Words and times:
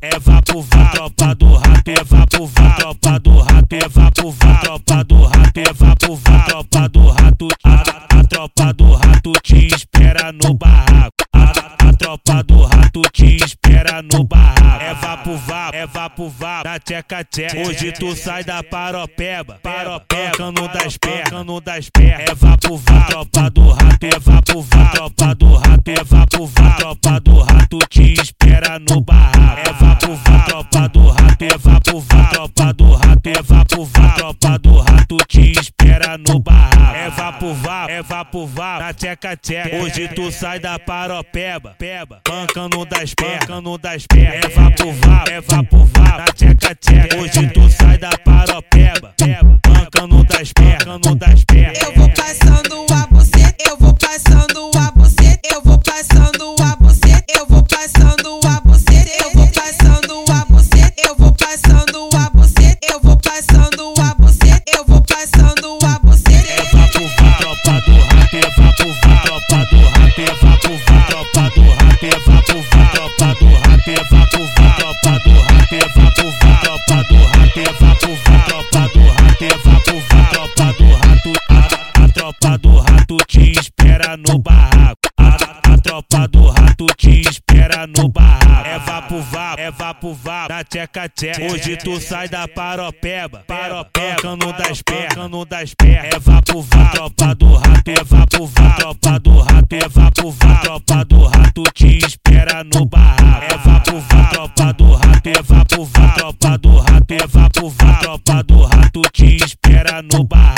é 0.00 0.18
vá, 0.18 0.40
tropa 0.92 1.34
do 1.34 1.54
rato, 1.54 1.90
é 1.90 2.04
vapo 2.04 2.46
vá, 2.46 2.70
tropa 2.72 3.18
do 3.20 3.38
rato, 3.40 3.74
é 3.74 3.88
vapo 3.88 4.30
vá, 4.32 4.54
tropa 4.56 5.04
do 5.04 5.22
rato, 5.24 5.58
é 5.58 5.72
vapo 5.72 6.16
vá, 6.16 6.38
tropa 6.42 6.88
do 6.88 7.08
rato, 7.08 7.48
a, 7.64 8.18
a 8.18 8.24
tropa 8.24 8.72
do 8.74 8.92
rato 8.94 9.32
te 9.42 9.66
espera 9.66 10.32
no 10.32 10.54
barraco, 10.54 11.24
a, 11.34 11.88
a 11.88 11.92
tropa 11.94 12.42
do 12.44 12.62
rato 12.62 12.77
te 13.12 13.36
espera 13.36 14.02
no 14.02 14.24
barraco, 14.24 14.84
é 14.84 14.94
vapo 14.94 15.36
vá, 15.36 15.70
é 15.72 15.86
vapo. 15.86 16.28
Vá, 16.28 16.62
na 16.64 16.78
tcheca 16.78 17.24
tcheca, 17.24 17.58
hoje 17.60 17.92
tu 17.92 18.14
sai 18.14 18.44
da 18.44 18.62
paropeba, 18.62 19.58
paropeba, 19.62 20.36
cano 20.36 20.68
das 20.68 20.96
pernas, 20.96 21.28
cano 21.28 21.60
das 21.60 21.90
pernas, 21.90 22.28
é 22.28 22.34
vapo. 22.34 22.76
Vá, 22.76 23.02
tropa 23.04 23.50
do 23.50 23.70
rato, 23.70 24.04
é 24.04 24.18
vapo. 24.18 24.62
Vá, 24.62 24.84
tropa 24.86 25.34
do 25.34 25.54
rato, 25.54 25.88
é 25.88 26.04
vapo. 26.04 26.46
Vá, 26.46 26.70
tropa 26.72 27.20
do 27.20 27.40
rato 27.40 27.78
te 27.88 28.12
espera 28.14 28.78
no 28.78 29.00
barraco, 29.00 29.68
é 29.68 29.72
vapo. 29.72 30.14
Vá, 30.14 30.40
tropa 30.42 30.88
do 30.88 31.08
rato, 31.08 31.44
é 31.44 31.58
vapo. 31.58 32.00
Vá, 32.00 32.24
tropa 32.26 32.72
do 32.74 32.92
rato, 32.94 33.26
é 33.26 33.42
vapo. 33.42 33.84
Vá, 33.84 34.08
tropa 34.10 34.58
do 34.58 34.78
rato 34.80 35.16
te 35.26 35.52
espera 35.52 36.18
no 36.18 36.40
barraco, 36.40 36.97
é 37.08 37.10
vapo 37.10 37.54
vá, 37.54 37.86
é 37.88 38.02
vapo 38.02 38.46
vá, 38.46 38.78
na 38.78 38.92
tcheca 38.92 39.34
tcheca, 39.34 39.76
hoje 39.76 40.08
tu 40.08 40.30
sai 40.30 40.58
da 40.60 40.78
paropeba, 40.78 41.74
peba, 41.78 42.20
bancando 42.28 42.84
das 42.84 43.14
pernas, 43.14 43.40
bancando 43.40 43.78
das 43.78 44.06
pernas, 44.06 44.44
é 44.44 44.48
vapo 44.48 44.92
vá, 44.92 45.24
é 45.30 45.40
vapo 45.40 45.84
vá, 45.86 46.18
na 46.18 46.24
tcheca 46.26 46.74
tcheca, 46.74 47.16
hoje 47.16 47.48
tu 47.48 47.70
sai 47.70 47.96
da 47.96 48.10
paropeba, 48.18 49.14
peba, 49.16 49.58
bancando 49.66 50.22
das 50.24 50.52
pernas, 50.52 50.84
bancando 50.84 51.14
das 51.14 51.37
rato, 73.88 73.90
é 73.90 74.04
vapo 74.04 74.44
vá, 74.56 74.70
tropa 74.72 75.18
do 75.24 75.40
rato, 75.40 75.74
é 75.74 75.88
vapo 75.88 76.30
vá, 76.42 76.60
tropa 76.60 77.04
do 77.04 77.16
rato, 77.24 77.58
é 77.58 77.72
vapo 77.72 78.18
vá, 78.24 78.38
tropa 78.40 78.88
do 78.92 79.00
rato, 79.08 79.44
é 79.44 79.58
vapo 79.58 80.02
vá, 80.10 80.24
tropa 80.30 80.72
do 80.72 80.92
rato, 80.92 81.32
a, 81.48 82.04
a 82.04 82.08
tropa 82.08 82.58
do 82.58 82.78
rato 82.78 83.16
te 83.26 83.52
espera 83.52 84.16
no 84.16 84.38
barraco, 84.38 84.97
tropa 86.02 86.28
do 86.28 86.48
rato 86.48 86.86
te 86.96 87.22
espera 87.22 87.86
no 87.86 88.08
barraco, 88.08 88.68
é 88.68 88.78
vapo 88.78 89.20
vá, 89.20 89.54
é 89.58 89.70
vapo 89.70 90.14
vá, 90.14 90.46
na 90.48 90.62
tcheca 90.62 91.08
tcheca, 91.08 91.42
hoje 91.42 91.76
tu 91.76 92.00
sai 92.00 92.28
da 92.28 92.46
paropeba, 92.46 93.42
paropeba, 93.46 94.16
cano 94.22 94.52
das 94.52 94.82
pernas, 94.82 95.14
cano 95.14 95.44
das 95.44 95.74
pernas, 95.74 96.14
é 96.14 96.18
vapo 96.18 96.62
vá, 96.62 96.84
tropa 96.90 97.34
do 97.34 97.54
rato, 97.54 97.88
é 97.88 98.04
vapo 98.04 98.46
vá, 98.46 98.70
tropa 98.72 99.18
do 99.18 99.38
rato, 99.40 99.72
é 99.74 99.88
vapo 99.88 100.30
vá, 100.30 100.54
tropa 100.56 101.04
do 101.04 101.26
rato 101.26 101.62
te 101.74 101.98
espera 101.98 102.62
no 102.62 102.86
barraco, 102.86 103.54
é 103.54 103.58
vapo 103.58 104.00
vá, 104.00 104.24
tropa 104.26 104.72
do 104.72 104.92
rato, 104.92 105.28
é 105.28 105.42
vapo 105.42 105.84
vá, 105.84 106.08
tropa 106.10 106.58
do 106.58 106.78
rato, 106.78 107.12
é 107.12 107.26
vapo 107.26 107.70
vá, 107.70 107.94
tropa 107.94 108.42
do 108.44 108.62
rato 108.62 109.02
te 109.12 109.36
espera 109.36 110.02
no 110.02 110.24
barraco, 110.24 110.57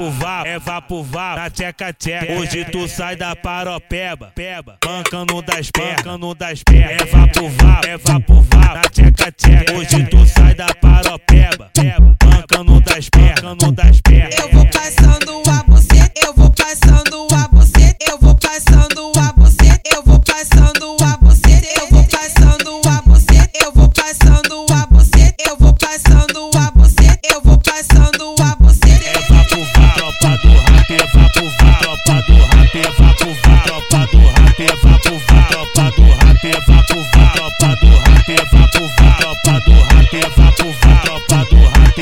vapo 0.00 0.10
vá, 0.10 0.42
é 0.46 0.58
vapo 0.58 1.02
vá, 1.02 1.36
na 1.36 1.50
tcheca 1.50 1.92
tcheca, 1.92 2.32
hoje 2.32 2.64
tu 2.64 2.88
sai 2.88 3.16
da 3.16 3.36
paropeba, 3.36 4.32
peba, 4.34 4.78
bancando 4.82 5.42
das 5.42 5.70
pernas, 5.70 5.96
bancando 5.96 6.34
das 6.34 6.62
pernas, 6.62 7.02
é 7.02 7.04
vapo 7.04 7.48
vá, 7.50 7.80
é 7.86 7.98
vapo 7.98 8.40
vá, 8.42 8.74
na 8.74 8.82
tcheca 8.82 9.32
tcheca, 9.32 9.74
hoje 9.74 10.04
tu 10.06 10.26
sai 10.26 10.54
da 10.54 10.68
paropeba, 10.74 11.49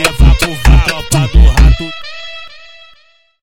If 0.01 0.23
I 0.23 0.48